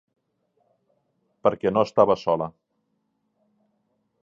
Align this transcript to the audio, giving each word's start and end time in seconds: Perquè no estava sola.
Perquè 1.47 1.73
no 1.75 1.85
estava 1.89 2.17
sola. 2.23 2.49